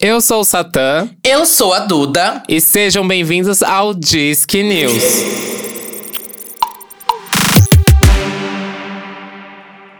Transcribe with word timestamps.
Eu 0.00 0.20
sou 0.20 0.42
o 0.42 0.44
Satã. 0.44 1.10
Eu 1.24 1.44
sou 1.44 1.74
a 1.74 1.80
Duda. 1.80 2.44
E 2.48 2.60
sejam 2.60 3.06
bem-vindos 3.06 3.64
ao 3.64 3.92
Disque 3.92 4.62
News. 4.62 5.02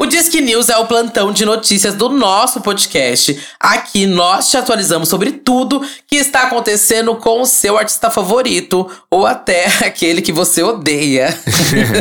Disque 0.08 0.40
News 0.40 0.71
é 0.71 0.76
o 0.78 0.87
plantão 0.87 1.30
de 1.32 1.44
notícias 1.44 1.94
do 1.94 2.08
nosso 2.08 2.62
podcast. 2.62 3.38
Aqui 3.60 4.06
nós 4.06 4.48
te 4.48 4.56
atualizamos 4.56 5.06
sobre 5.06 5.32
tudo 5.32 5.82
que 6.06 6.16
está 6.16 6.44
acontecendo 6.44 7.15
com 7.16 7.42
o 7.42 7.46
seu 7.46 7.76
artista 7.76 8.10
favorito 8.10 8.88
ou 9.10 9.26
até 9.26 9.66
aquele 9.84 10.22
que 10.22 10.33
você 10.33 10.62
odeia. 10.62 11.38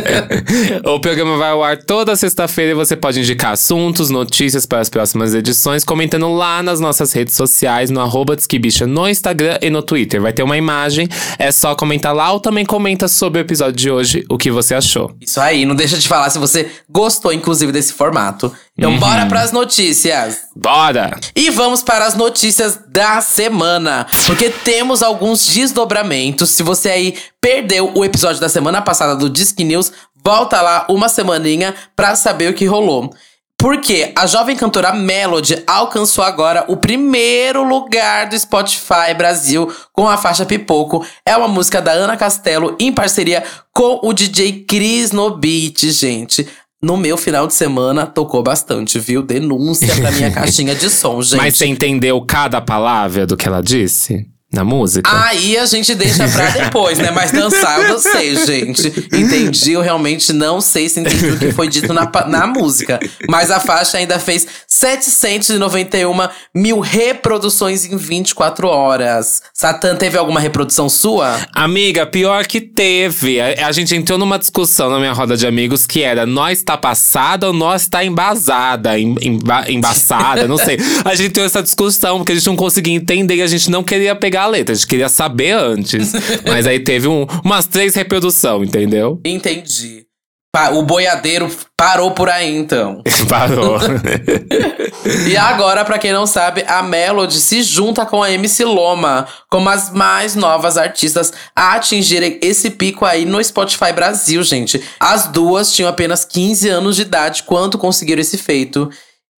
o 0.86 0.98
programa 1.00 1.36
vai 1.36 1.50
ao 1.50 1.62
ar 1.62 1.76
toda 1.76 2.16
sexta-feira 2.16 2.72
e 2.72 2.74
você 2.74 2.96
pode 2.96 3.20
indicar 3.20 3.52
assuntos, 3.52 4.08
notícias 4.08 4.64
para 4.64 4.80
as 4.80 4.88
próximas 4.88 5.34
edições, 5.34 5.84
comentando 5.84 6.32
lá 6.32 6.62
nas 6.62 6.80
nossas 6.80 7.12
redes 7.12 7.34
sociais, 7.34 7.90
no 7.90 8.00
arroba 8.00 8.34
Disquibicha, 8.34 8.86
no 8.86 9.06
Instagram 9.06 9.58
e 9.60 9.68
no 9.68 9.82
Twitter. 9.82 10.22
Vai 10.22 10.32
ter 10.32 10.42
uma 10.42 10.56
imagem, 10.56 11.06
é 11.38 11.52
só 11.52 11.74
comentar 11.74 12.14
lá 12.14 12.32
ou 12.32 12.40
também 12.40 12.64
comenta 12.64 13.06
sobre 13.06 13.40
o 13.40 13.42
episódio 13.42 13.76
de 13.76 13.90
hoje, 13.90 14.24
o 14.30 14.38
que 14.38 14.50
você 14.50 14.74
achou. 14.74 15.14
Isso 15.20 15.38
aí, 15.38 15.66
não 15.66 15.74
deixa 15.74 15.98
de 15.98 16.08
falar 16.08 16.30
se 16.30 16.38
você 16.38 16.70
gostou, 16.88 17.34
inclusive, 17.34 17.70
desse 17.70 17.97
formato. 17.98 18.54
Então, 18.78 18.92
uhum. 18.92 18.98
bora 19.00 19.26
para 19.26 19.42
as 19.42 19.50
notícias. 19.50 20.42
Bora! 20.54 21.18
E 21.34 21.50
vamos 21.50 21.82
para 21.82 22.06
as 22.06 22.14
notícias 22.14 22.78
da 22.86 23.20
semana, 23.20 24.06
porque 24.24 24.48
temos 24.48 25.02
alguns 25.02 25.44
desdobramentos. 25.44 26.50
Se 26.50 26.62
você 26.62 26.90
aí 26.90 27.18
perdeu 27.40 27.90
o 27.94 28.04
episódio 28.04 28.40
da 28.40 28.48
semana 28.48 28.80
passada 28.80 29.16
do 29.16 29.28
Disque 29.28 29.64
News, 29.64 29.92
volta 30.24 30.62
lá 30.62 30.86
uma 30.88 31.08
semaninha 31.08 31.74
para 31.96 32.14
saber 32.14 32.50
o 32.50 32.54
que 32.54 32.66
rolou. 32.66 33.12
Porque 33.60 34.12
a 34.14 34.24
jovem 34.24 34.54
cantora 34.54 34.92
Melody 34.92 35.64
alcançou 35.66 36.22
agora 36.22 36.64
o 36.68 36.76
primeiro 36.76 37.64
lugar 37.64 38.28
do 38.28 38.38
Spotify 38.38 39.12
Brasil 39.16 39.74
com 39.92 40.08
a 40.08 40.16
faixa 40.16 40.46
Pipoco. 40.46 41.04
É 41.26 41.36
uma 41.36 41.48
música 41.48 41.82
da 41.82 41.90
Ana 41.90 42.16
Castelo 42.16 42.76
em 42.78 42.92
parceria 42.92 43.42
com 43.74 43.98
o 44.04 44.12
DJ 44.12 44.64
Cris 44.64 45.10
no 45.10 45.36
Beat, 45.36 45.86
gente 45.86 46.48
no 46.82 46.96
meu 46.96 47.16
final 47.16 47.46
de 47.46 47.54
semana 47.54 48.06
tocou 48.06 48.42
bastante, 48.42 48.98
viu? 48.98 49.22
Denúncia 49.22 49.94
pra 49.96 50.10
minha 50.12 50.30
caixinha 50.32 50.74
de 50.74 50.88
som, 50.88 51.20
gente. 51.22 51.36
Mas 51.38 51.56
você 51.56 51.66
entendeu 51.66 52.20
cada 52.22 52.60
palavra 52.60 53.26
do 53.26 53.36
que 53.36 53.46
ela 53.48 53.60
disse? 53.60 54.26
Na 54.50 54.64
música? 54.64 55.10
Aí 55.26 55.58
a 55.58 55.66
gente 55.66 55.94
deixa 55.94 56.26
pra 56.26 56.48
depois, 56.64 56.96
né? 56.98 57.10
Mas 57.10 57.30
dançar 57.30 57.86
eu 57.86 57.98
sei, 57.98 58.34
gente. 58.46 58.88
Entendi, 59.12 59.72
eu 59.72 59.82
realmente 59.82 60.32
não 60.32 60.58
sei 60.58 60.88
se 60.88 61.00
entendi 61.00 61.32
o 61.32 61.38
que 61.38 61.52
foi 61.52 61.68
dito 61.68 61.92
na, 61.92 62.10
na 62.26 62.46
música. 62.46 62.98
Mas 63.28 63.50
a 63.50 63.60
faixa 63.60 63.98
ainda 63.98 64.18
fez 64.18 64.46
791 64.66 66.28
mil 66.54 66.80
reproduções 66.80 67.84
em 67.84 67.94
24 67.94 68.68
horas. 68.68 69.42
Satã, 69.52 69.94
teve 69.94 70.16
alguma 70.16 70.40
reprodução 70.40 70.88
sua? 70.88 71.36
Amiga, 71.52 72.06
pior 72.06 72.46
que 72.46 72.62
teve. 72.62 73.38
A, 73.42 73.66
a 73.66 73.72
gente 73.72 73.94
entrou 73.94 74.16
numa 74.16 74.38
discussão 74.38 74.88
na 74.88 74.98
minha 74.98 75.12
roda 75.12 75.36
de 75.36 75.46
amigos 75.46 75.86
que 75.86 76.02
era 76.02 76.24
nós 76.24 76.62
tá 76.62 76.78
passada 76.78 77.48
ou 77.48 77.52
nós 77.52 77.86
tá 77.86 78.02
embasada, 78.02 78.98
em, 78.98 79.14
embaçada, 79.68 80.48
não 80.48 80.56
sei. 80.56 80.78
A 81.04 81.14
gente 81.14 81.32
teve 81.32 81.46
essa 81.46 81.62
discussão 81.62 82.18
porque 82.18 82.32
a 82.32 82.34
gente 82.34 82.46
não 82.46 82.56
conseguia 82.56 82.94
entender 82.94 83.36
e 83.36 83.42
a 83.42 83.46
gente 83.46 83.70
não 83.70 83.82
queria 83.82 84.14
pegar 84.14 84.37
pegar 84.38 84.42
a 84.44 84.46
letra, 84.46 84.72
a 84.72 84.76
gente 84.76 84.86
queria 84.86 85.08
saber 85.08 85.52
antes. 85.52 86.12
Mas 86.46 86.66
aí 86.66 86.80
teve 86.80 87.08
um, 87.08 87.26
umas 87.44 87.66
três 87.66 87.94
reprodução, 87.94 88.62
entendeu? 88.62 89.20
Entendi. 89.24 90.06
O 90.72 90.82
boiadeiro 90.82 91.48
parou 91.76 92.12
por 92.12 92.28
aí, 92.28 92.56
então. 92.56 93.02
parou. 93.28 93.78
e 95.28 95.36
agora, 95.36 95.84
para 95.84 95.98
quem 95.98 96.12
não 96.12 96.26
sabe, 96.26 96.64
a 96.66 96.82
Melody 96.82 97.38
se 97.38 97.62
junta 97.62 98.04
com 98.04 98.22
a 98.22 98.30
MC 98.32 98.64
Loma 98.64 99.28
como 99.48 99.68
as 99.68 99.92
mais 99.92 100.34
novas 100.34 100.76
artistas 100.76 101.32
a 101.54 101.74
atingirem 101.74 102.40
esse 102.42 102.70
pico 102.70 103.04
aí 103.04 103.24
no 103.24 103.42
Spotify 103.44 103.92
Brasil, 103.92 104.42
gente. 104.42 104.82
As 104.98 105.28
duas 105.28 105.72
tinham 105.72 105.88
apenas 105.88 106.24
15 106.24 106.68
anos 106.68 106.96
de 106.96 107.02
idade 107.02 107.44
quando 107.44 107.78
conseguiram 107.78 108.20
esse 108.20 108.38
feito. 108.38 108.90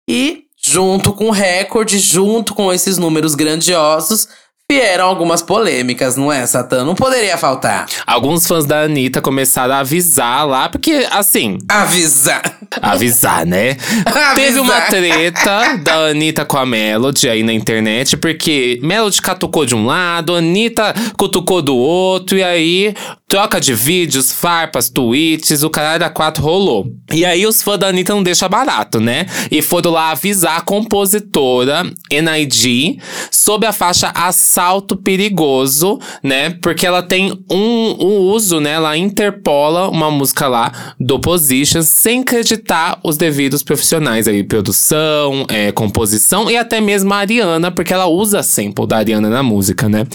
E 0.08 0.44
junto 0.62 1.12
com 1.14 1.28
o 1.28 1.32
recorde, 1.32 1.98
junto 1.98 2.54
com 2.54 2.72
esses 2.72 2.98
números 2.98 3.34
grandiosos, 3.34 4.28
vieram 4.70 5.06
algumas 5.06 5.40
polêmicas, 5.40 6.14
não 6.14 6.30
é, 6.30 6.44
Satã? 6.46 6.84
Não 6.84 6.94
poderia 6.94 7.38
faltar. 7.38 7.86
Alguns 8.06 8.46
fãs 8.46 8.66
da 8.66 8.82
Anitta 8.82 9.22
começaram 9.22 9.72
a 9.72 9.78
avisar 9.78 10.46
lá, 10.46 10.68
porque, 10.68 11.06
assim. 11.10 11.56
Avisar. 11.66 12.42
Avisar, 12.82 13.46
né? 13.46 13.78
Avisar. 14.04 14.34
Teve 14.36 14.60
uma 14.60 14.78
treta 14.82 15.78
da 15.82 16.08
Anitta 16.08 16.44
com 16.44 16.58
a 16.58 16.66
Melody 16.66 17.30
aí 17.30 17.42
na 17.42 17.54
internet, 17.54 18.18
porque 18.18 18.78
Melody 18.82 19.22
catucou 19.22 19.64
de 19.64 19.74
um 19.74 19.86
lado, 19.86 20.36
Anitta 20.36 20.92
cutucou 21.16 21.62
do 21.62 21.74
outro, 21.74 22.36
e 22.36 22.42
aí 22.42 22.94
troca 23.28 23.60
de 23.60 23.74
vídeos, 23.74 24.32
farpas, 24.32 24.88
tweets, 24.88 25.62
o 25.62 25.68
caralho 25.68 26.00
da 26.00 26.08
quatro 26.08 26.42
rolou. 26.42 26.90
E 27.12 27.26
aí 27.26 27.46
os 27.46 27.62
fãs 27.62 27.78
da 27.78 27.88
Anitta 27.88 28.14
não 28.14 28.22
deixam 28.22 28.48
barato, 28.48 28.98
né? 28.98 29.26
E 29.50 29.60
foram 29.60 29.90
lá 29.90 30.10
avisar 30.10 30.56
a 30.56 30.60
compositora 30.62 31.84
NID 32.10 32.98
sobre 33.30 33.68
a 33.68 33.72
faixa 33.72 34.10
assalto 34.14 34.96
perigoso, 34.96 35.98
né? 36.22 36.50
Porque 36.62 36.86
ela 36.86 37.02
tem 37.02 37.32
um, 37.50 37.96
um 38.00 38.18
uso, 38.30 38.60
né? 38.60 38.72
Ela 38.72 38.96
interpola 38.96 39.90
uma 39.90 40.10
música 40.10 40.48
lá 40.48 40.94
do 40.98 41.20
Position 41.20 41.82
sem 41.82 42.22
acreditar 42.22 42.98
os 43.04 43.18
devidos 43.18 43.62
profissionais 43.62 44.26
aí, 44.26 44.42
produção, 44.42 45.44
é, 45.50 45.70
composição 45.70 46.50
e 46.50 46.56
até 46.56 46.80
mesmo 46.80 47.12
a 47.12 47.18
Ariana, 47.18 47.70
porque 47.70 47.92
ela 47.92 48.06
usa 48.06 48.42
sample 48.42 48.86
da 48.86 48.96
Ariana 48.96 49.28
na 49.28 49.42
música, 49.42 49.86
né? 49.86 50.06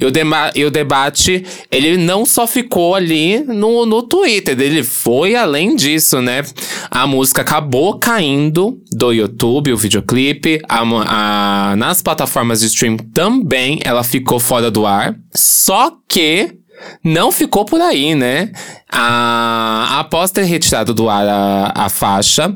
E 0.00 0.04
o, 0.04 0.12
e 0.54 0.64
o 0.64 0.70
debate, 0.70 1.44
ele 1.70 1.98
não 1.98 2.24
só 2.24 2.46
ficou 2.54 2.94
ali 2.94 3.40
no, 3.40 3.84
no 3.84 4.00
Twitter, 4.04 4.58
ele 4.60 4.84
foi 4.84 5.34
além 5.34 5.74
disso, 5.74 6.22
né? 6.22 6.42
A 6.88 7.04
música 7.04 7.42
acabou 7.42 7.98
caindo 7.98 8.80
do 8.92 9.10
YouTube, 9.10 9.72
o 9.72 9.76
videoclipe, 9.76 10.60
a, 10.68 10.82
a, 10.82 11.76
nas 11.76 12.00
plataformas 12.00 12.60
de 12.60 12.66
stream 12.66 12.96
também 13.12 13.80
ela 13.84 14.04
ficou 14.04 14.38
fora 14.38 14.70
do 14.70 14.86
ar. 14.86 15.16
Só 15.34 15.92
que 16.08 16.54
não 17.02 17.30
ficou 17.30 17.64
por 17.64 17.80
aí, 17.80 18.14
né? 18.14 18.50
A, 18.90 20.00
após 20.00 20.30
ter 20.30 20.44
retirado 20.44 20.94
do 20.94 21.08
ar 21.08 21.26
a, 21.26 21.72
a 21.74 21.88
faixa, 21.88 22.54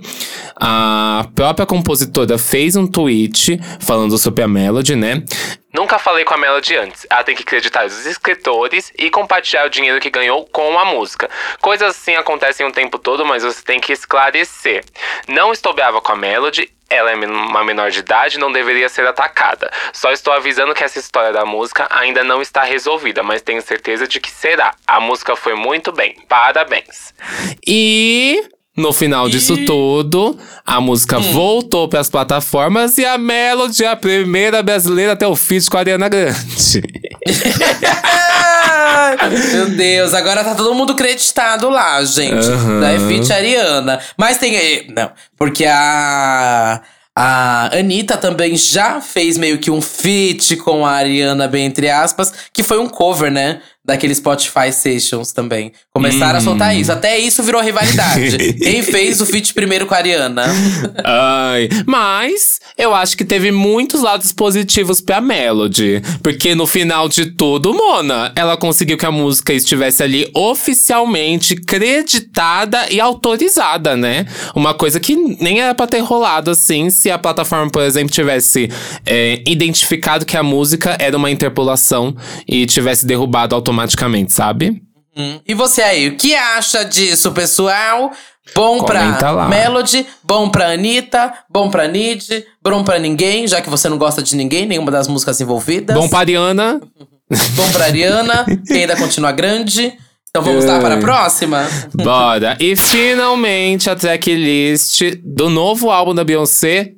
a 0.56 1.26
própria 1.34 1.66
compositora 1.66 2.38
fez 2.38 2.76
um 2.76 2.86
tweet 2.86 3.60
falando 3.80 4.16
sobre 4.18 4.42
a 4.42 4.48
Melody, 4.48 4.96
né? 4.96 5.22
Nunca 5.72 5.98
falei 5.98 6.24
com 6.24 6.34
a 6.34 6.38
Melody 6.38 6.76
antes. 6.76 7.06
Ela 7.10 7.22
tem 7.22 7.36
que 7.36 7.42
acreditar 7.42 7.86
os 7.86 8.06
escritores 8.06 8.90
e 8.98 9.10
compartilhar 9.10 9.66
o 9.66 9.70
dinheiro 9.70 10.00
que 10.00 10.10
ganhou 10.10 10.46
com 10.46 10.78
a 10.78 10.84
música. 10.84 11.28
Coisas 11.60 11.94
assim 11.94 12.14
acontecem 12.14 12.66
o 12.66 12.72
tempo 12.72 12.98
todo, 12.98 13.24
mas 13.24 13.42
você 13.42 13.62
tem 13.62 13.78
que 13.78 13.92
esclarecer. 13.92 14.84
Não 15.28 15.52
estou 15.52 15.74
brava 15.74 16.00
com 16.00 16.12
a 16.12 16.16
Melody 16.16 16.68
ela 16.90 17.10
é 17.10 17.14
uma 17.14 17.64
menor 17.64 17.90
de 17.90 17.98
idade 17.98 18.38
não 18.38 18.50
deveria 18.50 18.88
ser 18.88 19.06
atacada. 19.06 19.70
Só 19.92 20.10
estou 20.10 20.32
avisando 20.32 20.74
que 20.74 20.82
essa 20.82 20.98
história 20.98 21.32
da 21.32 21.44
música 21.44 21.86
ainda 21.90 22.24
não 22.24 22.40
está 22.40 22.62
resolvida, 22.62 23.22
mas 23.22 23.42
tenho 23.42 23.60
certeza 23.60 24.06
de 24.06 24.20
que 24.20 24.30
será. 24.30 24.74
A 24.86 24.98
música 24.98 25.36
foi 25.36 25.54
muito 25.54 25.92
bem. 25.92 26.16
Parabéns. 26.28 27.12
E 27.66 28.42
no 28.76 28.92
final 28.92 29.28
disso 29.28 29.64
tudo, 29.66 30.38
a 30.64 30.80
música 30.80 31.18
hum. 31.18 31.32
voltou 31.32 31.88
para 31.88 32.00
as 32.00 32.08
plataformas 32.08 32.96
e 32.96 33.04
a 33.04 33.18
Melody 33.18 33.84
é 33.84 33.88
a 33.88 33.96
primeira 33.96 34.62
brasileira 34.62 35.12
até 35.12 35.26
o 35.26 35.34
feat 35.34 35.68
com 35.68 35.76
a 35.76 35.80
Ariana 35.80 36.08
Grande. 36.08 36.38
Meu 39.52 39.70
Deus, 39.70 40.14
agora 40.14 40.44
tá 40.44 40.54
todo 40.54 40.74
mundo 40.74 40.94
creditado 40.94 41.68
lá, 41.68 42.02
gente. 42.04 42.46
Uhum. 42.46 42.80
Da 42.80 42.98
feat 43.08 43.32
Ariana. 43.32 44.00
Mas 44.16 44.38
tem. 44.38 44.86
Não, 44.94 45.10
porque 45.36 45.64
a. 45.66 46.80
A 47.20 47.76
Anitta 47.76 48.16
também 48.16 48.56
já 48.56 49.00
fez 49.00 49.36
meio 49.36 49.58
que 49.58 49.72
um 49.72 49.82
feat 49.82 50.54
com 50.58 50.86
a 50.86 50.92
Ariana, 50.92 51.48
bem 51.48 51.66
entre 51.66 51.90
aspas, 51.90 52.32
que 52.52 52.62
foi 52.62 52.78
um 52.78 52.88
cover, 52.88 53.28
né? 53.28 53.60
Daquele 53.88 54.14
Spotify 54.14 54.70
Sessions 54.70 55.32
também. 55.32 55.72
Começaram 55.94 56.34
hum. 56.34 56.36
a 56.36 56.40
soltar 56.42 56.76
isso. 56.76 56.92
Até 56.92 57.18
isso 57.18 57.42
virou 57.42 57.62
rivalidade. 57.62 58.52
Quem 58.60 58.82
fez 58.82 59.18
o 59.22 59.26
feat 59.26 59.54
primeiro 59.54 59.86
com 59.86 59.94
a 59.94 59.96
Ariana? 59.96 60.44
Ai, 61.02 61.70
mas 61.86 62.60
eu 62.76 62.94
acho 62.94 63.16
que 63.16 63.24
teve 63.24 63.50
muitos 63.50 64.02
lados 64.02 64.30
positivos 64.30 65.00
pra 65.00 65.22
Melody. 65.22 66.02
Porque 66.22 66.54
no 66.54 66.66
final 66.66 67.08
de 67.08 67.30
tudo, 67.30 67.72
Mona, 67.72 68.30
ela 68.36 68.58
conseguiu 68.58 68.98
que 68.98 69.06
a 69.06 69.10
música 69.10 69.54
estivesse 69.54 70.02
ali 70.02 70.30
oficialmente 70.34 71.56
creditada 71.56 72.88
e 72.90 73.00
autorizada, 73.00 73.96
né? 73.96 74.26
Uma 74.54 74.74
coisa 74.74 75.00
que 75.00 75.16
nem 75.16 75.62
era 75.62 75.74
pra 75.74 75.86
ter 75.86 76.00
rolado 76.00 76.50
assim 76.50 76.90
se 76.90 77.10
a 77.10 77.16
plataforma, 77.16 77.70
por 77.70 77.82
exemplo, 77.82 78.12
tivesse 78.12 78.70
é, 79.06 79.42
identificado 79.46 80.26
que 80.26 80.36
a 80.36 80.42
música 80.42 80.94
era 81.00 81.16
uma 81.16 81.30
interpolação 81.30 82.14
e 82.46 82.66
tivesse 82.66 83.06
derrubado 83.06 83.54
automaticamente 83.54 83.77
automaticamente, 83.78 84.32
sabe? 84.32 84.82
Hum. 85.16 85.40
E 85.46 85.54
você 85.54 85.82
aí, 85.82 86.08
o 86.08 86.16
que 86.16 86.34
acha 86.34 86.84
disso, 86.84 87.32
pessoal? 87.32 88.12
Bom 88.54 88.78
Comenta 88.78 89.18
pra 89.18 89.30
lá. 89.30 89.48
Melody, 89.48 90.06
bom 90.24 90.48
pra 90.48 90.72
Anitta, 90.72 91.32
bom 91.50 91.70
pra 91.70 91.86
Nid, 91.86 92.44
bom 92.62 92.82
pra 92.82 92.98
ninguém, 92.98 93.46
já 93.46 93.60
que 93.60 93.68
você 93.68 93.88
não 93.88 93.98
gosta 93.98 94.22
de 94.22 94.34
ninguém, 94.36 94.66
nenhuma 94.66 94.90
das 94.90 95.06
músicas 95.06 95.40
envolvidas. 95.40 95.94
Bom 95.96 96.08
pra 96.08 96.20
Ariana. 96.20 96.80
Bom 97.54 97.70
pra 97.72 97.84
Ariana, 97.84 98.46
que 98.66 98.72
ainda 98.72 98.96
continua 98.96 99.30
grande. 99.32 99.92
Então 100.30 100.42
vamos 100.42 100.64
lá 100.64 100.80
para 100.80 100.94
a 100.94 100.98
próxima? 100.98 101.68
Bora. 101.92 102.56
E 102.58 102.74
finalmente 102.74 103.90
a 103.90 103.94
tracklist 103.94 105.02
do 105.22 105.50
novo 105.50 105.90
álbum 105.90 106.14
da 106.14 106.24
Beyoncé 106.24 106.92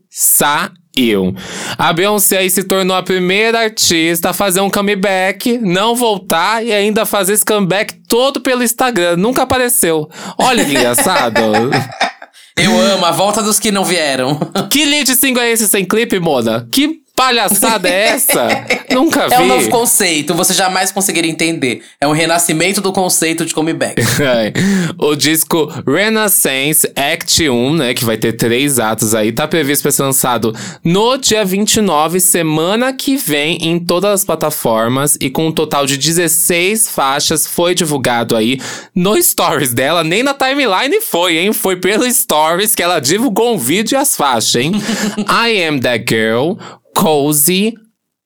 saiu. 0.97 1.35
A 1.79 1.93
Beyoncé 1.93 2.39
aí 2.39 2.51
se 2.51 2.65
tornou 2.65 2.97
a 2.97 3.03
primeira 3.03 3.61
artista 3.61 4.31
a 4.31 4.33
fazer 4.33 4.61
um 4.61 4.71
comeback, 4.71 5.59
não 5.59 5.95
voltar 5.95 6.65
e 6.65 6.73
ainda 6.73 7.07
fazer 7.07 7.35
esse 7.35 7.45
comeback 7.45 7.95
todo 8.09 8.41
pelo 8.41 8.63
Instagram. 8.63 9.17
Nunca 9.17 9.43
apareceu. 9.43 10.09
Olha 10.39 10.65
que 10.65 10.73
engraçado. 10.73 11.41
Eu 12.57 12.79
amo 12.79 13.07
a 13.07 13.11
volta 13.11 13.43
dos 13.43 13.59
que 13.59 13.71
não 13.71 13.85
vieram. 13.85 14.39
que 14.71 14.85
lead 14.85 15.15
single 15.15 15.43
é 15.43 15.51
esse 15.51 15.67
sem 15.67 15.85
clipe, 15.85 16.19
Mona? 16.21 16.69
Que 16.71 17.01
palhaçada 17.21 17.87
é 17.87 18.09
essa? 18.09 18.49
Nunca 18.91 19.29
vi. 19.29 19.35
É 19.35 19.41
um 19.41 19.47
novo 19.47 19.69
conceito, 19.69 20.33
você 20.33 20.55
jamais 20.55 20.91
conseguiria 20.91 21.31
entender. 21.31 21.83
É 22.01 22.09
um 22.09 22.13
renascimento 22.13 22.81
do 22.81 22.93
conceito 22.93 23.45
de 23.45 23.53
comeback. 23.53 24.03
o 24.99 25.15
disco 25.15 25.71
Renaissance 25.87 26.91
Act 26.97 27.47
1, 27.47 27.75
né, 27.75 27.95
que 27.95 28.07
vai 28.07 28.17
ter 28.17 28.33
três 28.33 28.79
atos 28.79 29.15
aí, 29.15 29.33
tá 29.33 29.47
previsto 29.47 29.83
para 29.83 29.93
ser 29.93 30.03
lançado 30.03 30.57
no 30.83 31.19
dia 31.19 31.45
29, 31.45 32.21
semana 32.21 32.91
que 32.91 33.19
vem, 33.19 33.59
em 33.69 33.79
todas 33.79 34.11
as 34.13 34.25
plataformas 34.25 35.19
e 35.21 35.29
com 35.29 35.49
um 35.49 35.53
total 35.53 35.85
de 35.85 35.99
16 35.99 36.89
faixas 36.89 37.47
foi 37.47 37.75
divulgado 37.75 38.35
aí 38.35 38.59
no 38.95 39.21
stories 39.23 39.75
dela, 39.75 40.03
nem 40.03 40.23
na 40.23 40.33
timeline 40.33 41.01
foi, 41.03 41.37
hein? 41.37 41.53
Foi 41.53 41.77
pelo 41.77 42.11
stories 42.11 42.75
que 42.75 42.83
ela 42.83 42.99
divulgou 42.99 43.55
um 43.55 43.59
vídeo 43.59 43.97
e 43.97 43.99
as 43.99 44.17
faixas, 44.17 44.55
hein? 44.57 44.73
I 45.29 45.63
Am 45.65 45.79
That 45.81 46.05
Girl, 46.09 46.55
Cozy, 46.95 47.75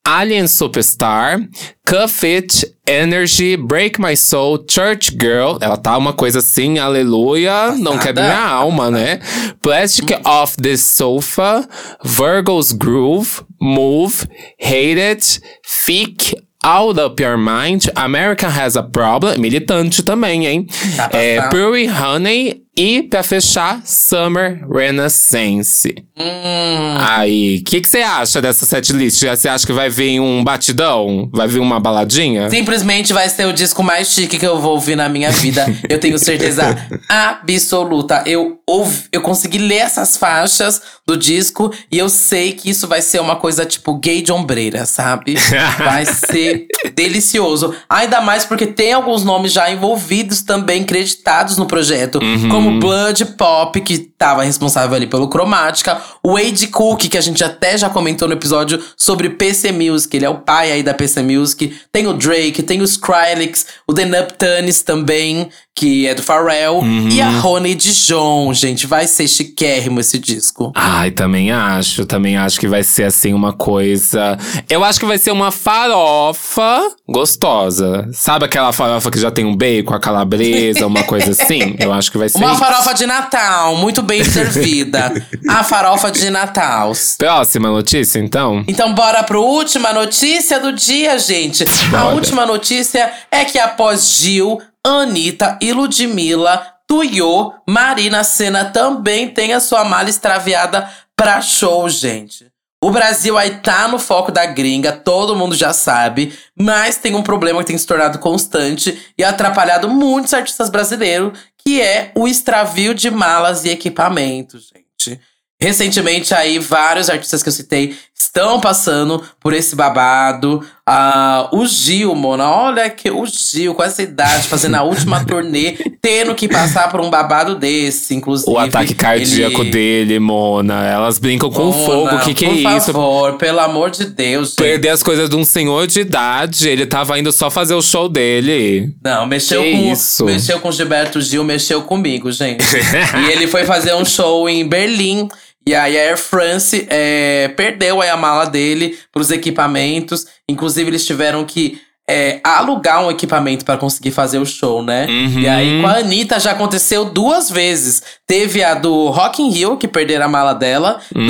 Alien 0.07 0.47
Superstar, 0.47 1.39
Cuff 1.87 2.25
It, 2.25 2.77
Energy, 2.87 3.57
Break 3.57 3.99
My 3.99 4.15
Soul, 4.15 4.59
Church 4.69 5.11
Girl. 5.19 5.57
Ela 5.63 5.79
tá 5.79 5.97
uma 5.97 6.13
coisa 6.13 6.41
assim, 6.41 6.79
aleluia, 6.79 7.75
não 7.79 7.99
quer 7.99 8.13
minha 8.13 8.39
alma, 8.39 8.91
né? 8.91 9.21
Plastic 9.63 10.11
Off 10.27 10.57
the 10.59 10.77
Sofa, 10.77 11.67
Virgo's 12.05 12.73
Groove, 12.73 13.43
Move, 13.59 14.29
Hate 14.61 15.01
It, 15.01 15.41
Fick, 15.65 16.37
Out 16.63 17.01
Up 17.01 17.23
Your 17.23 17.39
Mind, 17.39 17.87
America 17.95 18.47
Has 18.47 18.77
a 18.77 18.83
Problem, 18.83 19.39
militante 19.39 20.03
também, 20.03 20.47
hein? 20.47 20.67
Tá 20.97 21.09
é, 21.13 21.37
passando. 21.37 21.51
Puri 21.51 21.89
Honey 21.89 22.64
e, 22.77 23.03
pra 23.03 23.23
fechar, 23.23 23.81
Summer 23.85 24.65
Renaissance. 24.69 25.95
Hum, 26.17 26.97
Aí, 26.99 27.59
o 27.59 27.65
que 27.65 27.85
você 27.85 27.99
acha 27.99 28.41
dessa 28.41 28.67
setlist? 28.67 29.23
Você 29.25 29.49
acha 29.49 29.67
que 29.67 29.73
vai 29.73 29.89
vir 29.89 30.21
um 30.21 30.43
batidão? 30.43 31.29
Vai 31.33 31.47
vir 31.49 31.61
uma 31.61 31.79
baladinha? 31.81 32.49
simplesmente 32.51 33.13
vai 33.13 33.29
ser 33.29 33.47
o 33.47 33.53
disco 33.53 33.83
mais 33.83 34.09
chique 34.09 34.39
que 34.39 34.47
eu 34.47 34.61
vou 34.61 34.73
ouvir 34.73 34.97
na 34.97 35.09
minha 35.09 35.31
vida. 35.31 35.65
Eu 35.89 35.99
tenho 36.01 36.19
certeza 36.19 36.77
absoluta. 37.09 38.23
Eu, 38.27 38.59
ouvi, 38.67 39.05
eu 39.13 39.21
consegui 39.21 39.59
ler 39.59 39.77
essas 39.79 40.17
faixas 40.17 40.81
do 41.07 41.17
disco 41.17 41.73
e 41.91 41.99
eu 41.99 42.09
sei 42.09 42.53
que 42.53 42.71
isso 42.71 42.89
vai 42.89 43.03
ser 43.03 43.21
uma 43.21 43.37
coisa 43.37 43.65
tipo 43.67 43.95
gay 43.99 44.23
de 44.23 44.33
ombreira, 44.33 44.87
sabe? 44.87 45.35
Vai 45.79 46.07
ser 46.07 46.67
delicioso. 46.95 47.75
Ainda 47.89 48.21
mais 48.21 48.45
porque 48.45 48.67
tem 48.67 48.93
alguns 48.93 49.23
nomes 49.23 49.53
já 49.53 49.71
envolvidos 49.71 50.41
também, 50.43 50.83
creditados 50.85 51.59
no 51.59 51.67
projeto. 51.67 52.19
Como 52.51 52.64
Blood 52.73 53.25
Pop, 53.37 53.81
que 53.81 53.99
tava 53.99 54.43
responsável 54.43 54.97
ali 54.97 55.07
pelo 55.07 55.29
Cromática. 55.29 56.01
O 56.23 56.35
Wade 56.35 56.69
Cook, 56.69 57.09
que 57.09 57.19
a 57.19 57.21
gente 57.21 57.43
até 57.43 57.77
já 57.77 57.91
comentou 57.91 58.27
no 58.29 58.35
episódio 58.35 58.81
sobre 58.97 59.31
PC 59.31 59.73
Music. 59.73 60.17
Ele 60.17 60.25
é 60.27 60.31
o 60.31 60.39
pai 60.39 60.73
aí 60.73 60.83
da 60.83 60.95
PC 60.95 61.23
Music. 61.23 61.75
Tem 61.93 62.07
o 62.07 62.13
Drake, 62.13 62.63
tem 62.63 62.81
o 62.81 62.85
Skrillex, 62.85 63.67
o 63.87 63.93
The 63.93 64.05
Nuptanis 64.05 64.83
também, 64.83 65.49
que 65.75 66.07
é 66.07 66.15
do 66.15 66.23
Pharrell. 66.23 66.83
E 67.11 67.21
a 67.21 67.31
Rony 67.41 67.75
Dijon, 67.75 68.53
gente. 68.55 68.87
Vai 68.87 69.07
ser 69.07 69.27
chiquérrimo 69.27 70.01
esse 70.01 70.19
disco. 70.19 70.73
Ai, 70.75 71.11
também 71.11 71.51
acho. 71.51 72.07
Também 72.07 72.37
acho 72.37 72.61
que 72.61 72.69
vai 72.69 72.83
ser 72.83 73.05
assim 73.05 73.35
uma 73.35 73.53
coisa. 73.53 74.39
Eu 74.71 74.85
acho 74.85 75.01
que 75.01 75.07
vai 75.07 75.19
ser 75.19 75.33
uma 75.33 75.51
farofa 75.51 76.81
gostosa. 77.09 78.09
Sabe 78.13 78.45
aquela 78.45 78.73
farofa 78.73 79.11
que 79.11 79.19
já 79.19 79.31
tem 79.31 79.45
um 79.45 79.57
bacon, 79.57 79.95
a 79.95 80.01
calabresa, 80.01 80.87
uma 80.87 81.03
coisa 81.05 81.33
assim? 81.33 81.75
Eu 81.81 81.93
acho 81.93 82.11
que 82.11 82.19
vai 82.19 82.29
ser. 82.29 82.39
Uma 82.39 82.54
isso. 82.55 82.65
farofa 82.65 82.95
de 82.95 83.07
Natal, 83.07 83.77
muito 83.77 84.03
bem 84.03 84.23
servida. 84.25 85.13
a 85.49 85.63
farofa 85.63 86.11
de 86.11 86.31
Natal. 86.31 86.93
Próxima 87.19 87.69
notícia, 87.69 88.19
então? 88.19 88.65
Então, 88.67 88.93
bora 88.95 89.23
pro 89.23 89.43
última 89.43 89.93
notícia 89.93 90.59
do 90.59 90.73
dia, 90.73 91.19
gente. 91.19 91.65
A 91.65 91.89
Bora. 91.99 92.15
última 92.15 92.47
notícia 92.47 93.13
é 93.31 93.45
que 93.45 93.59
após 93.59 94.09
Gil, 94.09 94.61
Anitta 94.87 95.59
e 95.61 95.73
Ludmilla, 95.73 96.67
Tuyo, 96.87 97.53
Marina 97.69 98.23
Senna 98.25 98.67
também 98.67 99.29
tem 99.29 99.53
a 99.55 99.61
sua 99.61 99.85
mala 99.85 100.09
extraviada 100.11 100.89
pra 101.17 101.41
show, 101.41 101.89
gente. 101.89 102.47
O 102.85 102.91
Brasil 102.91 103.39
aí 103.39 103.61
tá 103.61 103.89
no 103.89 103.99
foco 103.99 104.31
da 104.31 104.45
gringa, 104.45 104.93
todo 104.93 105.35
mundo 105.35 105.55
já 105.55 105.73
sabe, 105.73 106.39
mas 106.55 106.99
tem 106.99 107.15
um 107.15 107.23
problema 107.23 107.61
que 107.61 107.69
tem 107.69 107.79
se 107.79 107.87
tornado 107.87 108.19
constante 108.19 109.11
e 109.17 109.25
atrapalhado 109.25 109.89
muitos 109.89 110.35
artistas 110.35 110.69
brasileiros, 110.69 111.33
que 111.57 111.81
é 111.81 112.13
o 112.15 112.29
extravio 112.29 112.95
de 112.95 113.11
malas 113.11 113.65
e 113.65 113.71
equipamentos, 113.71 114.69
gente. 114.69 115.19
Recentemente 115.59 116.35
aí, 116.35 116.59
vários 116.59 117.09
artistas 117.09 117.43
que 117.43 117.49
eu 117.49 117.55
citei 117.55 117.97
estão 118.25 118.61
passando 118.61 119.23
por 119.41 119.53
esse 119.53 119.77
babado. 119.77 120.65
Ah, 120.87 121.49
o 121.51 121.65
Gil, 121.67 122.15
Mona, 122.15 122.51
olha 122.51 122.91
que 122.91 123.11
o 123.11 123.25
Gil, 123.25 123.75
com 123.75 123.83
essa 123.83 124.03
idade, 124.03 124.49
fazendo 124.49 124.75
a 124.75 124.83
última 124.85 125.25
turnê, 125.25 125.79
tendo 126.03 126.35
que 126.35 126.47
passar 126.47 126.91
por 126.91 127.01
um 127.01 127.09
babado 127.09 127.55
desse, 127.55 128.15
inclusive. 128.15 128.51
O 128.51 128.59
ataque 128.59 128.95
cardíaco 128.95 129.63
ele... 129.63 129.71
dele, 129.71 130.19
Mona. 130.19 130.85
Elas 130.87 131.19
brincam 131.19 131.51
com 131.51 131.67
Mona, 131.71 131.87
fogo. 131.87 132.17
O 132.17 132.21
que, 132.21 132.35
que 132.35 132.45
é 132.45 132.49
por 132.49 132.77
isso? 132.77 132.93
favor, 132.93 133.39
pelo 133.39 133.61
amor 133.61 133.91
de 133.91 134.05
Deus, 134.05 134.49
gente. 134.49 134.57
Perder 134.59 134.91
as 134.91 135.03
coisas 135.03 135.31
de 135.31 135.37
um 135.37 135.45
senhor 135.45 135.87
de 135.87 136.01
idade. 136.01 136.69
Ele 136.69 136.85
tava 136.85 137.19
indo 137.19 137.33
só 137.33 137.51
fazer 137.51 137.75
o 137.75 137.83
show 137.83 138.09
dele. 138.09 138.93
Não, 139.03 139.27
mexeu 139.27 139.63
Que 139.63 139.73
com, 139.73 139.93
isso? 139.93 140.25
mexeu 140.27 140.61
com 140.61 140.71
Gilberto 140.71 141.21
Gil, 141.21 141.45
mexeu 141.45 141.83
comigo, 141.83 142.31
gente. 142.31 142.65
e 143.27 143.33
ele 143.33 143.47
foi 143.47 143.65
fazer 143.65 143.95
um 143.95 144.05
show 144.05 144.49
em 144.49 144.69
Berlim. 144.69 145.29
E 145.67 145.75
aí 145.75 145.99
a 145.99 146.03
Air 146.03 146.19
France 146.19 146.87
é, 146.91 147.49
perdeu 147.57 148.03
aí 148.03 148.11
a 148.11 148.17
mala 148.17 148.45
dele 148.45 148.99
pros 149.13 149.31
equipamentos. 149.31 150.27
Inclusive, 150.49 150.91
eles 150.91 151.07
tiveram 151.07 151.45
que 151.45 151.81
é, 152.07 152.39
alugar 152.45 153.03
um 153.03 153.11
equipamento 153.11 153.65
para 153.65 153.79
conseguir 153.79 154.11
fazer 154.11 154.39
o 154.39 154.45
show, 154.45 154.83
né? 154.83 155.07
Uhum. 155.09 155.41
E 155.41 155.49
aí 155.49 155.81
com 155.81 155.87
a 155.87 155.97
Anitta 156.01 156.39
já 156.39 156.51
aconteceu 156.51 157.07
duas 157.07 157.51
vezes. 157.51 158.03
Teve 158.27 158.63
a 158.63 158.75
do 158.75 159.09
Rock 159.09 159.41
in 159.43 159.49
Rio, 159.49 159.79
que 159.79 159.89
perderam 159.89 160.27
a 160.27 160.29
mala 160.29 160.53
dela. 160.53 161.01
Uhum. 161.17 161.27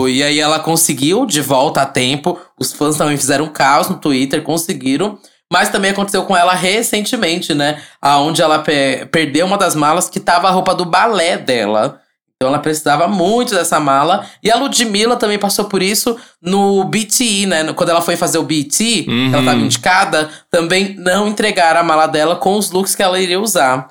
Do, 0.00 0.08
e 0.08 0.20
aí 0.20 0.40
ela 0.40 0.58
conseguiu 0.58 1.24
de 1.24 1.40
volta 1.40 1.82
a 1.82 1.86
tempo. 1.86 2.40
Os 2.58 2.72
fãs 2.72 2.96
também 2.96 3.16
fizeram 3.16 3.44
um 3.44 3.48
caos 3.50 3.88
no 3.88 3.98
Twitter, 3.98 4.42
conseguiram. 4.42 5.16
Mas 5.48 5.68
também 5.68 5.92
aconteceu 5.92 6.24
com 6.24 6.36
ela 6.36 6.54
recentemente, 6.54 7.54
né? 7.54 7.80
Aonde 8.02 8.42
ela 8.42 8.58
pe- 8.58 9.06
perdeu 9.12 9.46
uma 9.46 9.56
das 9.56 9.76
malas 9.76 10.10
que 10.10 10.18
tava 10.18 10.48
a 10.48 10.50
roupa 10.50 10.74
do 10.74 10.84
balé 10.84 11.38
dela. 11.38 12.00
Então 12.36 12.50
ela 12.50 12.58
precisava 12.58 13.08
muito 13.08 13.54
dessa 13.54 13.80
mala. 13.80 14.26
E 14.42 14.50
a 14.50 14.56
Ludmilla 14.56 15.16
também 15.16 15.38
passou 15.38 15.64
por 15.64 15.82
isso 15.82 16.16
no 16.40 16.84
BTE, 16.84 17.46
né? 17.46 17.72
Quando 17.72 17.88
ela 17.88 18.02
foi 18.02 18.14
fazer 18.14 18.36
o 18.38 18.42
BT, 18.42 19.06
Uhum. 19.08 19.28
ela 19.28 19.38
estava 19.38 19.58
indicada, 19.58 20.28
também 20.50 20.94
não 20.98 21.28
entregaram 21.28 21.80
a 21.80 21.82
mala 21.82 22.06
dela 22.06 22.36
com 22.36 22.56
os 22.56 22.70
looks 22.70 22.94
que 22.94 23.02
ela 23.02 23.18
iria 23.18 23.40
usar. 23.40 23.88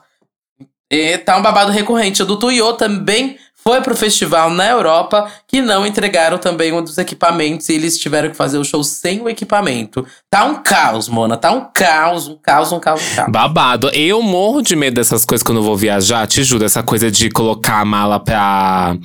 E 0.92 1.18
tá 1.18 1.36
um 1.38 1.42
babado 1.42 1.72
recorrente. 1.72 2.22
O 2.22 2.26
do 2.26 2.38
Tuyo 2.38 2.74
também 2.74 3.38
foi 3.68 3.82
pro 3.82 3.96
festival 3.96 4.52
na 4.52 4.70
Europa, 4.70 5.26
que 5.48 5.60
não 5.60 5.88
entregaram 5.88 6.38
também 6.38 6.72
um 6.72 6.84
dos 6.84 7.00
equipamentos 7.00 7.68
e 7.68 7.74
eles 7.74 7.98
tiveram 7.98 8.30
que 8.30 8.38
fazer 8.38 8.60
o 8.60 8.64
show 8.64 8.84
sem 8.84 9.20
o 9.24 9.28
equipamento. 9.28 10.06
Tá 10.30 10.46
um 10.46 10.62
caos, 10.62 11.10
Mona. 11.10 11.36
Tá 11.36 11.52
um 11.52 11.66
caos, 11.74 12.28
um 12.28 12.38
caos, 12.38 12.72
um 12.72 12.80
caos, 12.80 13.02
um 13.02 13.16
caos. 13.16 13.32
Babado. 13.32 13.90
Eu 13.90 14.22
morro 14.22 14.62
de 14.62 14.76
medo 14.76 14.94
dessas 14.94 15.26
coisas 15.26 15.42
quando 15.42 15.58
eu 15.58 15.64
vou 15.64 15.76
viajar, 15.76 16.28
te 16.28 16.44
juro. 16.44 16.64
Essa 16.64 16.84
coisa 16.84 17.10
de 17.10 17.28
colocar 17.32 17.80
a 17.80 17.86
mala 17.86 18.20
pra 18.20 18.96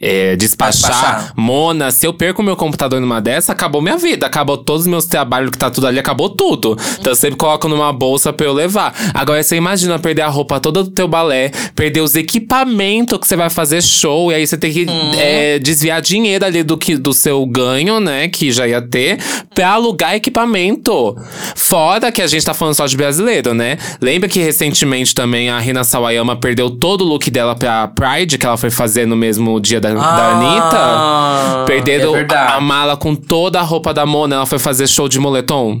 é, 0.00 0.34
despachar. 0.34 0.92
Despachar. 0.92 1.32
Mona, 1.36 1.90
se 1.90 2.06
eu 2.06 2.14
perco 2.14 2.42
meu 2.42 2.56
computador 2.56 3.00
numa 3.02 3.20
dessa, 3.20 3.52
acabou 3.52 3.82
minha 3.82 3.98
vida. 3.98 4.24
Acabou 4.24 4.56
todos 4.56 4.82
os 4.82 4.86
meus 4.86 5.04
trabalhos 5.04 5.50
que 5.50 5.58
tá 5.58 5.70
tudo 5.70 5.86
ali, 5.86 5.98
acabou 5.98 6.30
tudo. 6.30 6.74
Então 6.98 7.12
eu 7.12 7.16
sempre 7.16 7.36
coloco 7.36 7.68
numa 7.68 7.92
bolsa 7.92 8.32
pra 8.32 8.46
eu 8.46 8.54
levar. 8.54 8.94
Agora 9.12 9.42
você 9.42 9.56
imagina 9.56 9.98
perder 9.98 10.22
a 10.22 10.28
roupa 10.28 10.58
toda 10.58 10.82
do 10.82 10.90
teu 10.90 11.06
balé, 11.06 11.50
perder 11.74 12.00
os 12.00 12.14
equipamentos 12.14 13.18
que 13.18 13.26
você 13.26 13.36
vai 13.36 13.50
fazer 13.50 13.82
show. 13.82 14.05
Show. 14.06 14.30
E 14.30 14.34
aí 14.36 14.46
você 14.46 14.56
tem 14.56 14.72
que 14.72 14.86
Hum. 14.88 15.10
é, 15.18 15.58
desviar 15.58 16.00
dinheiro 16.00 16.44
ali 16.44 16.62
do, 16.62 16.76
que, 16.78 16.96
do 16.96 17.12
seu 17.12 17.44
ganho, 17.46 17.98
né? 17.98 18.28
Que 18.28 18.52
já 18.52 18.66
ia 18.68 18.80
ter, 18.80 19.18
pra 19.54 19.70
alugar 19.70 20.14
equipamento. 20.14 21.16
Fora 21.56 22.12
que 22.12 22.22
a 22.22 22.26
gente 22.26 22.44
tá 22.44 22.54
falando 22.54 22.74
só 22.74 22.86
de 22.86 22.96
brasileiro, 22.96 23.52
né? 23.52 23.76
Lembra 24.00 24.28
que 24.28 24.38
recentemente 24.40 25.14
também 25.14 25.50
a 25.50 25.58
Rina 25.58 25.82
Sawayama 25.82 26.36
perdeu 26.36 26.70
todo 26.70 27.02
o 27.02 27.04
look 27.08 27.30
dela 27.30 27.54
pra 27.56 27.88
Pride, 27.88 28.38
que 28.38 28.46
ela 28.46 28.56
foi 28.56 28.70
fazer 28.70 29.06
no 29.06 29.16
mesmo 29.16 29.58
dia 29.60 29.80
da, 29.80 29.92
da 29.92 30.26
Anitta? 30.32 30.76
Ah, 30.78 31.64
Perderam 31.66 32.14
é 32.14 32.18
verdade. 32.18 32.52
a 32.52 32.60
mala 32.60 32.96
com 32.96 33.14
toda 33.14 33.58
a 33.58 33.62
roupa 33.62 33.92
da 33.92 34.06
Mona. 34.06 34.36
Ela 34.36 34.46
foi 34.46 34.58
fazer 34.58 34.86
show 34.86 35.08
de 35.08 35.18
moletom. 35.18 35.80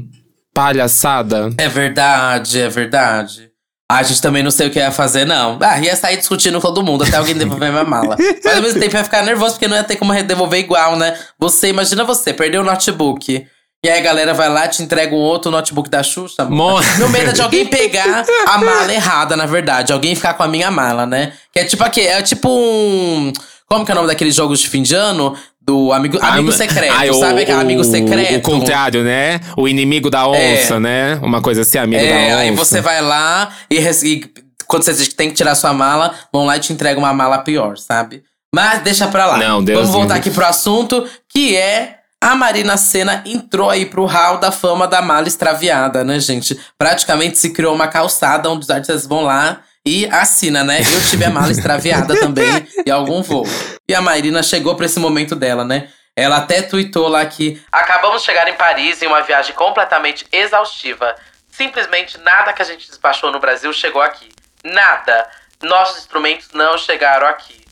Palhaçada. 0.54 1.50
É 1.58 1.68
verdade, 1.68 2.60
é 2.60 2.68
verdade. 2.68 3.50
A 3.90 4.02
gente 4.02 4.20
também 4.20 4.42
não 4.42 4.50
sei 4.50 4.66
o 4.66 4.70
que 4.70 4.80
ia 4.80 4.90
fazer, 4.90 5.24
não. 5.24 5.58
Ah, 5.62 5.78
ia 5.78 5.94
sair 5.94 6.16
discutindo 6.16 6.60
com 6.60 6.66
todo 6.66 6.82
mundo 6.82 7.04
até 7.04 7.16
alguém 7.16 7.34
devolver 7.36 7.70
minha 7.70 7.84
mala. 7.84 8.16
Mas 8.44 8.56
ao 8.56 8.62
mesmo 8.62 8.80
tempo 8.80 8.96
ia 8.96 9.04
ficar 9.04 9.22
nervoso 9.22 9.54
porque 9.54 9.68
não 9.68 9.76
ia 9.76 9.84
ter 9.84 9.94
como 9.94 10.12
devolver 10.24 10.58
igual, 10.58 10.96
né? 10.96 11.16
Você, 11.38 11.68
imagina 11.68 12.02
você, 12.02 12.32
perdeu 12.32 12.62
o 12.62 12.64
notebook. 12.64 13.46
E 13.84 13.88
aí 13.88 14.00
a 14.00 14.02
galera 14.02 14.34
vai 14.34 14.48
lá, 14.48 14.66
te 14.66 14.82
entrega 14.82 15.14
um 15.14 15.18
outro 15.18 15.52
notebook 15.52 15.88
da 15.88 16.02
Xuxa. 16.02 16.44
Mo- 16.46 16.80
No 16.98 17.08
medo 17.08 17.32
de 17.32 17.40
alguém 17.40 17.64
pegar 17.66 18.24
a 18.48 18.58
mala 18.58 18.92
errada, 18.92 19.36
na 19.36 19.46
verdade. 19.46 19.92
Alguém 19.92 20.16
ficar 20.16 20.34
com 20.34 20.42
a 20.42 20.48
minha 20.48 20.68
mala, 20.70 21.06
né? 21.06 21.34
Que 21.52 21.60
é 21.60 21.64
tipo 21.64 21.84
aqui, 21.84 22.00
é 22.00 22.20
tipo 22.22 22.48
um. 22.48 23.32
Como 23.68 23.84
que 23.84 23.90
é 23.92 23.94
o 23.94 23.96
nome 23.96 24.08
daqueles 24.08 24.34
jogos 24.34 24.58
de 24.60 24.68
fim 24.68 24.82
de 24.82 24.94
ano? 24.96 25.36
Do 25.66 25.92
amigo, 25.92 26.16
amigo 26.22 26.50
Ah, 26.50 26.52
secreto, 26.52 26.94
ai, 26.96 27.12
sabe? 27.12 27.40
o- 27.40 27.42
aquele 27.42 27.60
amigo 27.60 27.82
secreto. 27.82 28.36
O 28.36 28.40
contrário, 28.40 29.02
né? 29.02 29.40
O 29.56 29.66
inimigo 29.66 30.08
da 30.08 30.28
onça, 30.28 30.78
né? 30.78 31.18
Uma 31.22 31.42
coisa 31.42 31.62
assim, 31.62 31.76
amigo 31.78 32.00
da 32.02 32.08
É, 32.08 32.26
onça. 32.28 32.36
aí 32.38 32.50
você 32.52 32.80
vai 32.80 33.02
lá 33.02 33.50
e, 33.68 33.78
e 33.80 34.30
quando 34.66 34.84
você 34.84 34.92
diz 34.94 35.08
que 35.08 35.14
tem 35.16 35.28
que 35.28 35.34
tirar 35.34 35.56
sua 35.56 35.72
mala, 35.72 36.14
vão 36.32 36.46
lá 36.46 36.56
e 36.56 36.60
te 36.60 36.72
entregam 36.72 37.02
uma 37.02 37.12
mala 37.12 37.38
pior, 37.38 37.76
sabe? 37.78 38.22
Mas 38.54 38.80
deixa 38.82 39.08
pra 39.08 39.26
lá. 39.26 39.38
Não, 39.38 39.62
Deus 39.62 39.78
Vamos 39.80 39.92
voltar 39.92 40.14
livre. 40.14 40.28
aqui 40.28 40.30
pro 40.30 40.46
assunto, 40.46 41.04
que 41.28 41.56
é 41.56 41.96
a 42.22 42.34
Marina 42.36 42.76
Senna 42.76 43.22
entrou 43.26 43.68
aí 43.68 43.86
pro 43.86 44.04
hall 44.06 44.38
da 44.38 44.52
fama 44.52 44.86
da 44.86 45.02
mala 45.02 45.26
extraviada, 45.26 46.04
né, 46.04 46.18
gente? 46.20 46.56
Praticamente 46.78 47.38
se 47.38 47.50
criou 47.50 47.74
uma 47.74 47.88
calçada 47.88 48.48
onde 48.48 48.62
os 48.62 48.70
artistas 48.70 49.04
vão 49.04 49.22
lá 49.22 49.60
e 49.84 50.06
assina, 50.06 50.62
né? 50.64 50.80
Eu 50.80 51.02
tive 51.10 51.24
a 51.24 51.30
mala 51.30 51.50
extraviada 51.50 52.18
também 52.18 52.46
em 52.86 52.90
algum 52.90 53.20
voo. 53.22 53.46
E 53.88 53.94
a 53.94 54.00
Marina 54.00 54.42
chegou 54.42 54.74
pra 54.74 54.86
esse 54.86 54.98
momento 54.98 55.36
dela, 55.36 55.64
né? 55.64 55.88
Ela 56.16 56.38
até 56.38 56.62
tweetou 56.62 57.08
lá 57.08 57.24
que 57.26 57.62
acabamos 57.70 58.22
de 58.22 58.26
chegar 58.26 58.48
em 58.48 58.54
Paris 58.54 59.02
em 59.02 59.06
uma 59.06 59.20
viagem 59.20 59.54
completamente 59.54 60.26
exaustiva. 60.32 61.14
Simplesmente 61.48 62.18
nada 62.18 62.52
que 62.52 62.62
a 62.62 62.64
gente 62.64 62.88
despachou 62.88 63.30
no 63.30 63.38
Brasil 63.38 63.72
chegou 63.72 64.02
aqui. 64.02 64.28
Nada. 64.64 65.28
Nossos 65.62 65.98
instrumentos 65.98 66.48
não 66.52 66.76
chegaram 66.78 67.26
aqui. 67.26 67.66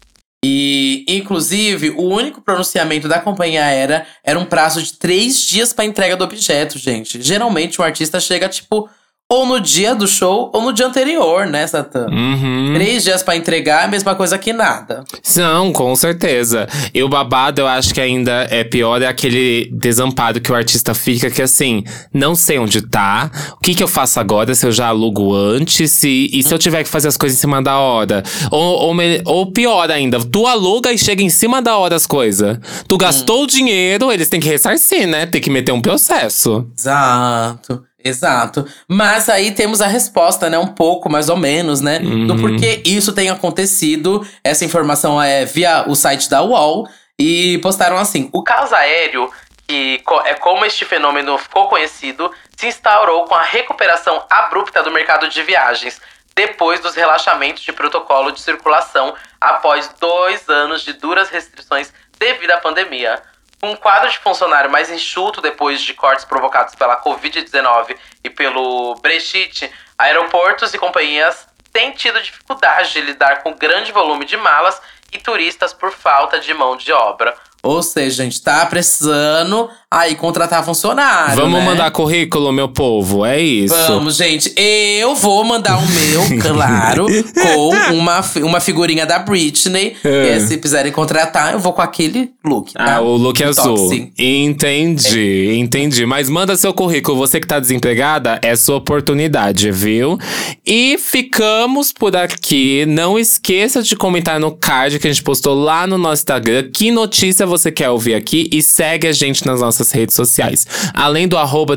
E, 0.44 1.06
inclusive, 1.09 1.90
o 1.90 2.02
único 2.02 2.42
pronunciamento 2.42 3.09
da 3.09 3.18
companhia 3.18 3.64
aérea 3.64 4.06
era 4.23 4.38
um 4.38 4.44
prazo 4.44 4.83
de 4.83 4.92
três 4.92 5.40
dias 5.40 5.73
para 5.73 5.87
entrega 5.87 6.16
do 6.16 6.25
objeto, 6.25 6.78
gente. 6.78 7.21
Geralmente, 7.23 7.80
o 7.80 7.85
artista 7.85 8.21
chega, 8.21 8.47
tipo, 8.47 8.90
ou 9.34 9.46
no 9.46 9.60
dia 9.60 9.94
do 9.94 10.06
show 10.06 10.50
ou 10.54 10.62
no 10.62 10.72
dia 10.72 10.86
anterior, 10.86 11.46
né, 11.46 11.66
Satã? 11.66 12.06
Uhum. 12.08 12.72
Três 12.74 13.02
dias 13.02 13.22
para 13.22 13.36
entregar 13.36 13.82
é 13.82 13.84
a 13.86 13.88
mesma 13.88 14.14
coisa 14.14 14.38
que 14.38 14.52
nada. 14.52 15.02
Não, 15.36 15.72
com 15.72 15.94
certeza. 15.96 16.68
E 16.94 17.02
o 17.02 17.08
babado, 17.08 17.60
eu 17.60 17.66
acho 17.66 17.92
que 17.92 18.00
ainda 18.00 18.46
é 18.50 18.62
pior, 18.62 19.02
é 19.02 19.06
aquele 19.06 19.68
desamparo 19.72 20.40
que 20.40 20.52
o 20.52 20.54
artista 20.54 20.94
fica, 20.94 21.30
que 21.30 21.42
assim, 21.42 21.82
não 22.12 22.34
sei 22.34 22.58
onde 22.58 22.82
tá, 22.82 23.30
o 23.52 23.60
que 23.60 23.74
que 23.74 23.82
eu 23.82 23.88
faço 23.88 24.20
agora, 24.20 24.54
se 24.54 24.64
eu 24.66 24.72
já 24.72 24.88
alugo 24.88 25.34
antes, 25.34 25.90
se, 25.90 26.30
e 26.32 26.42
se 26.42 26.54
eu 26.54 26.58
tiver 26.58 26.84
que 26.84 26.88
fazer 26.88 27.08
as 27.08 27.16
coisas 27.16 27.36
em 27.36 27.40
cima 27.40 27.60
da 27.60 27.78
hora. 27.78 28.22
Ou, 28.50 28.88
ou, 28.88 28.96
ou 29.24 29.52
pior 29.52 29.90
ainda, 29.90 30.18
tu 30.24 30.46
aluga 30.46 30.92
e 30.92 30.98
chega 30.98 31.22
em 31.22 31.30
cima 31.30 31.60
da 31.60 31.76
hora 31.76 31.96
as 31.96 32.06
coisas. 32.06 32.58
Tu 32.86 32.96
gastou 32.96 33.42
o 33.44 33.46
dinheiro, 33.46 34.12
eles 34.12 34.28
têm 34.28 34.40
que 34.40 34.48
ressarcir, 34.48 35.08
né? 35.08 35.26
Tem 35.26 35.40
que 35.40 35.50
meter 35.50 35.72
um 35.72 35.80
processo. 35.80 36.66
Exato, 36.78 37.82
exato. 38.04 38.66
Mas 38.87 39.28
aí 39.28 39.52
temos 39.52 39.80
a 39.80 39.87
resposta, 39.87 40.50
né? 40.50 40.58
Um 40.58 40.66
pouco, 40.66 41.11
mais 41.11 41.28
ou 41.28 41.37
menos, 41.37 41.80
né? 41.80 41.99
Do 41.99 42.37
porquê 42.37 42.82
isso 42.84 43.12
tem 43.12 43.30
acontecido. 43.30 44.26
Essa 44.44 44.64
informação 44.64 45.20
é 45.20 45.44
via 45.44 45.84
o 45.88 45.94
site 45.94 46.28
da 46.28 46.42
UOL. 46.42 46.88
E 47.18 47.58
postaram 47.58 47.96
assim: 47.96 48.28
o 48.32 48.42
caos 48.42 48.73
aéreo, 48.73 49.30
que 49.66 50.02
é 50.25 50.34
como 50.34 50.64
este 50.64 50.84
fenômeno 50.84 51.38
ficou 51.38 51.68
conhecido, 51.68 52.30
se 52.56 52.66
instaurou 52.66 53.25
com 53.25 53.34
a 53.34 53.42
recuperação 53.42 54.25
abrupta 54.28 54.82
do 54.82 54.90
mercado 54.90 55.28
de 55.28 55.42
viagens. 55.42 56.00
Depois 56.37 56.80
dos 56.80 56.96
relaxamentos 56.96 57.62
de 57.62 57.73
protocolo 57.73 58.32
de 58.32 58.40
circulação 58.40 59.14
após 59.40 59.88
dois 60.00 60.49
anos 60.49 60.82
de 60.82 60.92
duras 60.92 61.28
restrições 61.28 61.92
devido 62.18 62.50
à 62.50 62.58
pandemia. 62.58 63.23
Com 63.64 63.71
um 63.71 63.76
quadro 63.76 64.11
de 64.11 64.18
funcionário 64.18 64.71
mais 64.71 64.90
enxuto 64.90 65.40
depois 65.40 65.80
de 65.80 65.94
cortes 65.94 66.26
provocados 66.26 66.75
pela 66.75 67.00
Covid-19 67.00 67.97
e 68.23 68.28
pelo 68.28 68.94
Brexit, 68.97 69.73
aeroportos 69.97 70.75
e 70.75 70.78
companhias 70.78 71.49
têm 71.73 71.90
tido 71.92 72.21
dificuldade 72.21 72.92
de 72.92 73.00
lidar 73.00 73.42
com 73.42 73.54
grande 73.54 73.90
volume 73.90 74.26
de 74.26 74.37
malas 74.37 74.83
e 75.11 75.18
turistas 75.18 75.73
por 75.73 75.90
falta 75.92 76.38
de 76.38 76.52
mão 76.52 76.76
de 76.76 76.92
obra. 76.92 77.35
Ou 77.64 77.83
seja, 77.83 78.23
a 78.23 78.25
gente 78.26 78.42
tá 78.42 78.66
precisando 78.66 79.68
aí 79.90 80.14
contratar 80.14 80.62
funcionário. 80.64 81.35
Vamos 81.37 81.61
né? 81.61 81.64
mandar 81.64 81.90
currículo, 81.90 82.52
meu 82.52 82.68
povo, 82.68 83.25
é 83.25 83.40
isso. 83.40 83.75
Vamos, 83.75 84.16
gente. 84.16 84.52
Eu 84.56 85.14
vou 85.14 85.42
mandar 85.44 85.78
o 85.78 85.87
meu, 85.87 86.38
claro, 86.42 87.06
com 87.06 87.71
uma, 87.94 88.21
uma 88.42 88.61
figurinha 88.61 89.06
da 89.06 89.18
Britney. 89.18 89.97
É. 90.04 90.37
E 90.37 90.40
se 90.40 90.59
quiserem 90.59 90.92
contratar, 90.92 91.54
eu 91.54 91.59
vou 91.59 91.73
com 91.73 91.80
aquele 91.80 92.33
look. 92.44 92.73
tá? 92.75 92.97
Ah, 92.97 93.00
o 93.00 93.16
look 93.16 93.42
Um 93.42 93.49
azul. 93.49 93.88
sim. 93.88 94.12
Entendi, 94.18 95.56
entendi. 95.59 96.04
Mas 96.04 96.28
manda 96.28 96.56
seu 96.56 96.75
currículo. 96.75 97.16
Você 97.18 97.40
que 97.40 97.47
tá 97.47 97.59
desempregada, 97.59 98.38
é 98.42 98.54
sua 98.56 98.76
oportunidade, 98.76 99.71
viu? 99.71 100.18
E 100.66 100.99
ficamos 100.99 101.92
por 101.92 102.14
aqui. 102.14 102.85
Não 102.87 103.18
esqueça 103.18 103.83
de 103.83 103.97
comentar 103.97 104.38
no 104.38 104.50
card 104.50 104.99
que 104.99 105.06
a 105.06 105.12
gente 105.12 105.23
postou 105.23 105.54
lá 105.54 105.87
no 105.87 105.97
nosso 105.97 106.21
Instagram. 106.23 106.68
Que 106.73 106.90
notícia 106.90 107.47
você 107.58 107.70
quer 107.70 107.90
ouvir 107.90 108.14
aqui? 108.14 108.49
E 108.52 108.62
segue 108.62 109.06
a 109.06 109.12
gente 109.12 109.46
nas 109.46 109.61
nossas 109.61 109.90
redes 109.90 110.14
sociais. 110.14 110.66
Além 110.92 111.28
do 111.28 111.37
arroba 111.37 111.76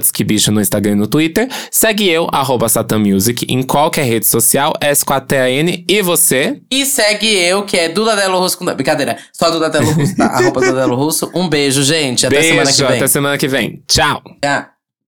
no 0.51 0.61
Instagram 0.61 0.93
e 0.93 0.95
no 0.95 1.07
Twitter, 1.07 1.47
segue 1.71 2.09
eu, 2.09 2.27
arroba 2.31 2.67
Music, 2.99 3.45
em 3.49 3.63
qualquer 3.63 4.05
rede 4.05 4.25
social, 4.25 4.73
S4TAN. 4.81 5.83
E 5.87 6.01
você? 6.01 6.59
E 6.71 6.85
segue 6.85 7.27
eu, 7.27 7.63
que 7.63 7.77
é 7.77 7.89
Duda 7.89 8.15
Delo 8.15 8.39
Russo. 8.39 8.63
Não, 8.63 8.73
brincadeira. 8.73 9.17
Só 9.33 9.49
Duda 9.49 9.69
Delo 9.69 9.91
Russo, 9.91 10.15
tá? 10.15 10.25
Arroba 10.37 10.61
Duda 10.61 10.73
Delo 10.81 10.95
Russo. 10.95 11.31
Um 11.33 11.47
beijo, 11.47 11.83
gente. 11.83 12.25
Até 12.25 12.41
semana 12.41 12.61
que 12.61 12.77
Beijo, 12.77 12.87
vem. 12.87 12.97
até 12.97 13.07
semana 13.07 13.37
que 13.37 13.47
vem. 13.47 13.83
Tchau! 13.87 14.21
Tchau. 14.41 14.76